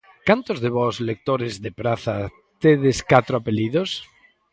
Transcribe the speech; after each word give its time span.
Cantos 0.27 0.59
de 0.63 0.69
vós, 0.77 0.95
lectores 1.09 1.53
de 1.63 1.71
Praza, 1.79 2.15
tedes 2.63 2.97
catro 3.11 3.33
apelidos? 3.37 3.89